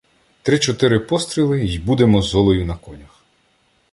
[0.43, 3.23] Три-чотири постріли— й будемо з Олею на конях.